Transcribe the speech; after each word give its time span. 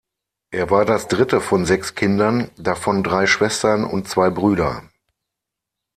Er 0.49 0.71
war 0.71 0.83
das 0.83 1.09
dritte 1.09 1.39
von 1.41 1.63
sechs 1.63 1.93
Kindern, 1.93 2.49
davon 2.57 3.03
drei 3.03 3.27
Schwestern 3.27 3.83
und 3.83 4.07
zwei 4.07 4.31
Brüder. 4.31 4.81